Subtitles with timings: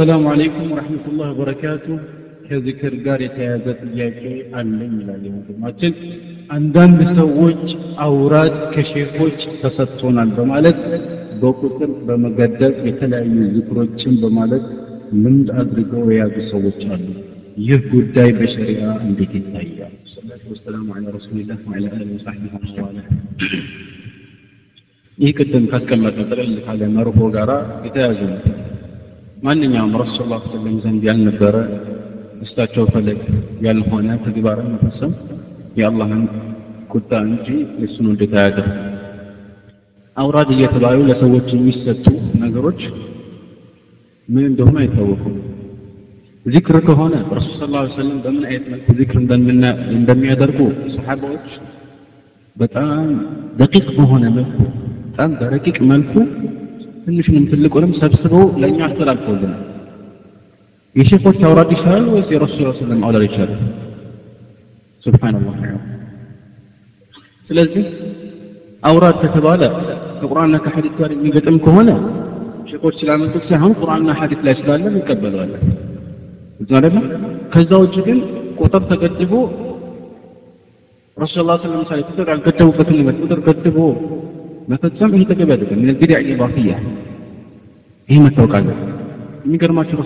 [0.00, 1.86] ሰላም አለይኩም ወረሕመቱላህ ወበረካቱ።
[2.48, 4.20] ከዝክር ጋር የተያያዘ ጥያቄ
[4.58, 5.92] አለኝ ይላል ወንድማችን።
[6.56, 7.62] አንዳንድ ሰዎች
[8.04, 10.78] አውራት ከሼኮች ተሰጥቶናል በማለት
[11.40, 14.64] በቁጥር በመገደብ የተለያዩ ዝክሮችን በማለት
[15.24, 17.08] ልምድ አድርገው የያዙ ሰዎች አሉ።
[17.70, 19.92] ይህ ጉዳይ በሸሪያ እንዴት ይታያል?
[20.16, 21.86] ሰላቱ ወሰላሙ ዐላ ረሱሊላህ ወዐላ
[25.24, 27.50] ይህ ቅድም ካስቀመጥነው ጠቅለል ካለ መርሆ ጋራ
[27.88, 28.40] የተያያዙ ነው።
[29.46, 31.56] ማንኛውም ረሱ ስ ላ ሰለም ዘንድ ያልነበረ
[32.44, 33.18] እሳቸው ፈለግ
[33.66, 35.12] ያልሆነ ተግባርን መፈጸም
[35.80, 36.22] የአላህን
[36.94, 37.46] ቁጣ እንጂ
[37.82, 38.80] የእሱን ውዴታ አያደርግም።
[40.22, 42.06] አውራድ እየተባሉ ለሰዎች የሚሰጡ
[42.44, 42.80] ነገሮች
[44.34, 45.36] ምን እንደሆነ አይታወቁም።
[46.56, 49.20] ዚክር ከሆነ ረሱል ስ ላ ሰለም በምን አይነት መልኩ ዚክር
[50.00, 50.60] እንደሚያደርጉ
[50.98, 51.48] ሰሓባዎች
[52.62, 53.04] በጣም
[53.62, 54.58] ደቂቅ በሆነ መልኩ
[55.06, 56.14] በጣም በረቂቅ መልኩ
[57.10, 59.52] ትንሹንም ትልቁንም ሰብስቦ ለእኛ አስተላልፈውልን
[60.98, 63.52] የሼኮች አውራድ ይችላል ወይስ የረሱል ስለም አውላድ ይችላል?
[65.04, 65.56] ሱብሓነላህ።
[67.48, 67.84] ስለዚህ
[68.90, 69.62] አውራድ ከተባለ
[70.18, 71.90] ከቁርአንና ከሐዲት ጋር የሚገጥም ከሆነ
[72.72, 75.64] ሼኮች ስላመጡት ሳይሆን ቁርአንና ሐዲት ላይ ስላለ እንቀበለዋለን።
[76.64, 77.00] እዛ ደግሞ
[77.54, 78.20] ከዛ ውጭ ግን
[78.64, 79.32] ቁጥር ተገድቦ
[81.24, 83.78] ረሱል ላ ስለም ሳሌ ቁጥር ያልገደቡበትን ይመት ቁጥር ገድቦ
[84.70, 86.78] من መተት ሰምዕ ተገበድከ ምን ልቢድዕ رسول الله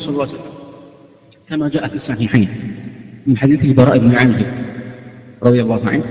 [0.00, 0.46] صلى الله عليه وسلم
[1.48, 2.48] كما جاء في الصحيحين
[3.28, 4.48] من حديث البراء بن عازب
[5.48, 6.04] رضي الله عنه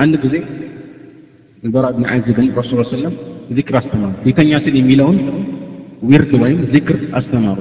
[0.00, 0.34] عن ጊዜ
[1.66, 3.14] البراء بن عازب رسول الله صلى الله عليه وسلم
[3.58, 5.16] ذكر استمر يتنيا سل ميلون
[6.08, 7.58] ويرد وين ذكر استمر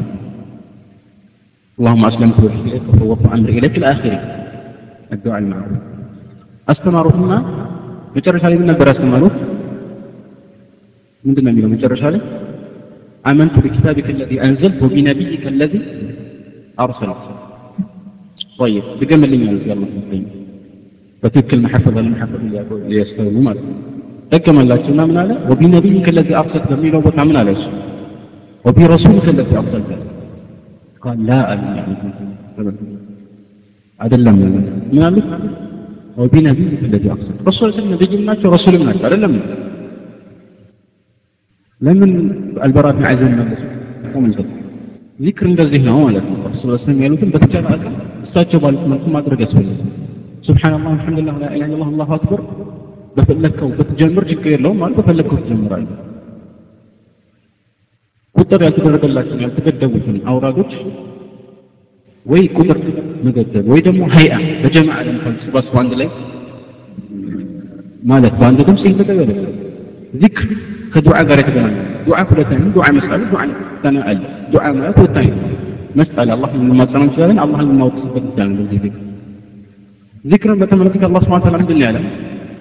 [1.80, 4.18] اللهم اسلمت وحيك وفوضت امري اليك اخره
[5.16, 5.82] الدعاء المعروف
[6.72, 7.32] استمروا ثم
[8.16, 8.88] መጨረሻ ላይ ምን ነበር
[11.28, 12.22] ምንድን ነው የሚለው መጨረሻ ላይ
[13.30, 15.74] አመንቱ ቢኪታቢከ ለዚ አንዘልት ወቢነቢይከ ለዚ
[16.86, 17.26] አርሰልት
[18.62, 20.18] طيب بجملين يلا
[21.24, 22.42] በትክክል መሐፈዝ አለመሐፈዝ
[22.92, 23.76] ሊያስተውሉ ማለት ነው
[24.32, 27.64] ደገመላቸው እና ምን አለ ወቢነቢይከ ለዚ አርሰልት በሚለው ቦታ ምን አለ እሱ
[28.68, 29.90] ወቢረሱልከ ለዚ አርሰልት
[31.04, 31.40] قال لا
[34.04, 34.38] አይደለም
[34.94, 35.28] ምን አሉት
[36.24, 39.36] ወቢነቢይከ ለዚ አርሰልት ረሱል ስለ ነቢይም ናቸው ረሱልም ናቸው አይደለም
[41.86, 42.10] ለምን
[42.66, 43.62] አልበራ ብን ዓዝብ መለሱ
[44.24, 44.44] ምን ዘ
[45.26, 47.94] ዚክር እንደዚህ ነው ማለት ነው ረሱ ስ ያሉትን በተቻለ አቅም
[48.26, 49.78] እሳቸው ባሉት መልኩ ማድረግ ያስፈልግ
[50.48, 52.42] ሱብሓነላህ አልሐምዱሊላህ ላ ኢላሀ ኢለላህ አላሁ አክበር
[53.18, 55.94] በፈለግከው ብትጀምር ችግር የለውም ማለት በፈለግከው ትጀምራለህ
[58.40, 60.74] ቁጥር ያልተደረገላቸው ያልተገደቡትን አውራዶች
[62.34, 62.78] ወይ ቁጥር
[63.28, 66.10] መገደብ ወይ ደግሞ ሀይአ በጀማ ለምሳሌ ስባስቡ አንድ ላይ
[68.14, 69.32] ማለት በአንድ ድምፅ ይህ ተገበለ
[70.24, 70.52] ዚክር
[70.94, 71.76] ከدعاء ጋር የተገናኘ
[72.08, 73.48] دعاء ሁለታ دعاء مسألة دعاء
[73.84, 75.18] ثناء الله دعاء ማለት ሁለታ
[76.02, 78.68] مسألة الله من ما تصنع شيئا الله من ما وقصبت الدنيا من
[80.32, 80.50] ذكر
[80.96, 82.04] ذكر الله سبحانه وتعالى عند النعلم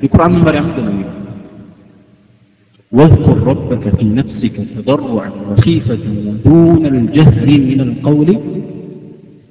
[0.05, 1.07] القرآن من بريء عند النعلم
[2.97, 6.05] واذكر ربك في نفسك تضرعا وخيفة
[6.47, 8.29] دون الجهر من القول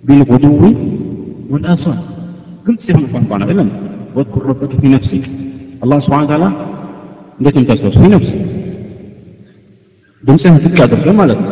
[0.05, 0.61] بالغدو
[1.51, 1.99] والآصال
[2.65, 3.65] قلت سيحن فان فانا
[4.15, 5.25] واذكر ربك في نفسك
[5.83, 6.49] الله سبحانه وتعالى
[7.44, 7.71] قلت انت
[8.01, 8.44] في نفسك
[10.27, 11.51] ድምፅህን ዝቅ አድርገህ ማለት ነው።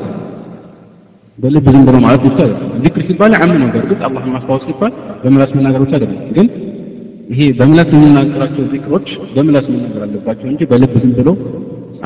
[1.42, 4.92] በልብ ዝም ብሎ ማለት ብቻ አይደለም። ዚክር ሲባል አም ነው። በእርግጥ አላህን ማስታወስ ሲባል
[5.24, 6.48] በምላስ መናገር ብቻ አይደለም። ግን
[7.34, 11.30] ይሄ በምላስ የምናገራቸው ዚክሮች በምላስ መናገር አለባቸው እንጂ በልብ ዝም ብሎ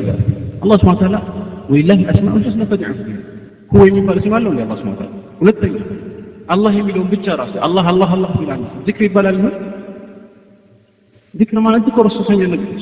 [0.63, 1.21] الله سبحانه وتعالى
[1.71, 3.19] ولله أسماء الجزء لا تدعم فيها
[3.71, 4.75] ኩዌ የሚባል ስም አለው እንዲ አላ
[5.41, 5.73] ሁለተኛ
[6.55, 9.55] አላህ የሚለውን ብቻ ራሱ አላህ አላህ አላህ ይላል ዚክር ይባላል ምን
[11.41, 12.23] ذكر ما ذكر الرسول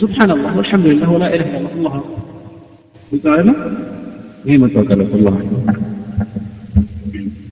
[0.03, 1.93] سبحان الله والحمد لله ولا اله الا الله الله
[3.11, 3.25] قلت
[4.47, 5.94] هي ما توكلت الله عليه